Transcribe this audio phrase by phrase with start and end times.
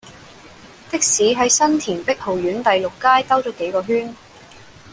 [0.89, 4.15] 的士喺新田碧豪苑第六街兜左幾個圈